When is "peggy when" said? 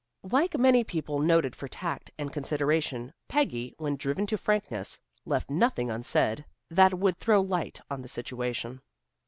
3.27-3.97